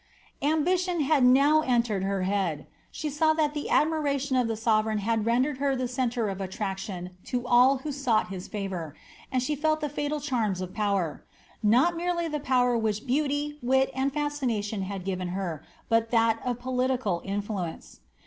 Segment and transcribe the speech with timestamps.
[0.41, 5.27] Ambition had now entered her head; she saw that the admiration of the sovereign had
[5.27, 8.95] rendered her the centre of attraction to all who sought hit favour;
[9.31, 11.23] and she felt the fatal charms of power—
[11.63, 16.57] ^not merely the power which beauty, wit, and fascination, had given her, but that of
[16.57, 17.99] political influence.